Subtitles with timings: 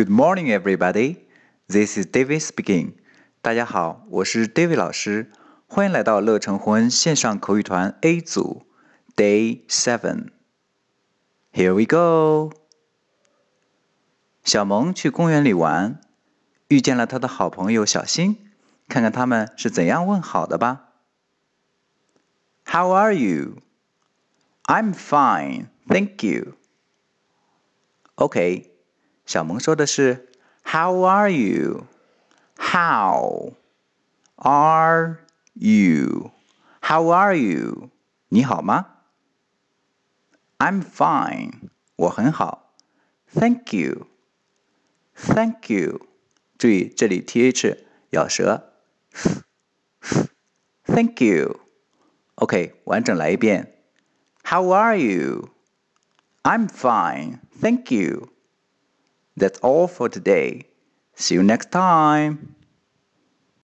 [0.00, 1.16] Good morning, everybody.
[1.68, 2.94] This is David speaking.
[3.40, 5.30] 大家好，我是 David 老师，
[5.66, 8.66] 欢迎来到乐成魂线上口语团 A 组
[9.14, 10.28] Day Seven.
[11.52, 12.52] Here we go.
[14.44, 16.00] 小萌去公园里玩，
[16.68, 18.36] 遇见了他的好朋友小新，
[18.88, 20.92] 看看他们是怎样问好的吧。
[22.64, 23.58] How are you?
[24.64, 26.54] I'm fine, thank you.
[28.16, 28.69] OK，
[29.31, 30.27] 小萌说的是
[30.65, 31.85] How are you?
[32.57, 33.53] How
[34.35, 35.19] are
[35.53, 36.31] you?
[36.81, 37.91] How are you?
[38.27, 38.87] 你好吗
[40.57, 42.73] ？I'm fine，我很好。
[43.33, 44.07] Thank you,
[45.15, 46.01] thank you。
[46.57, 47.77] 注意这里 th
[48.09, 48.73] 咬舌。
[50.83, 51.61] Thank you。
[52.35, 53.81] OK，完整来一遍。
[54.43, 55.47] How are you?
[56.43, 58.27] I'm fine, thank you.
[59.41, 60.67] That's all for today.
[61.15, 62.50] See you next time.